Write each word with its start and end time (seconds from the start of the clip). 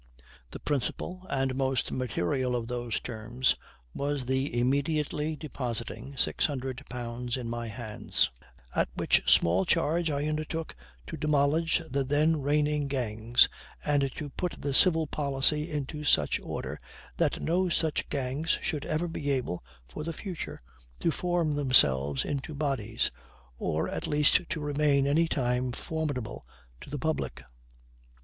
The 0.49 0.59
principal 0.59 1.27
and 1.29 1.53
most 1.53 1.91
material 1.91 2.55
of 2.55 2.67
those 2.67 2.99
terms 2.99 3.55
was 3.93 4.25
the 4.25 4.59
immediately 4.59 5.35
depositing 5.35 6.17
six 6.17 6.47
hundred 6.47 6.83
pound 6.89 7.37
in 7.37 7.47
my 7.47 7.67
hands; 7.67 8.31
at 8.75 8.89
which 8.95 9.21
small 9.31 9.63
charge 9.63 10.09
I 10.09 10.25
undertook 10.25 10.75
to 11.05 11.17
demolish 11.17 11.83
the 11.87 12.03
then 12.03 12.41
reigning 12.41 12.87
gangs, 12.87 13.47
and 13.85 14.11
to 14.15 14.31
put 14.31 14.59
the 14.59 14.73
civil 14.73 15.05
policy 15.05 15.69
into 15.69 16.03
such 16.03 16.39
order, 16.39 16.79
that 17.17 17.39
no 17.43 17.69
such 17.69 18.09
gangs 18.09 18.57
should 18.59 18.87
ever 18.87 19.07
be 19.07 19.29
able, 19.29 19.63
for 19.87 20.03
the 20.03 20.13
future, 20.13 20.59
to 21.01 21.11
form 21.11 21.53
themselves 21.53 22.25
into 22.25 22.55
bodies, 22.55 23.11
or 23.59 23.87
at 23.87 24.07
least 24.07 24.49
to 24.49 24.61
remain 24.61 25.05
any 25.05 25.27
time 25.27 25.71
formidable 25.71 26.43
to 26.79 26.89
the 26.89 26.97
public. 26.97 27.43